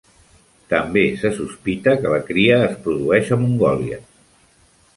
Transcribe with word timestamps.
També 0.71 1.03
se 1.23 1.31
sospita 1.35 1.93
que 1.99 2.15
la 2.15 2.19
cria 2.31 2.57
es 2.71 2.73
produeix 2.87 3.33
a 3.37 3.41
Mongòlia. 3.43 4.01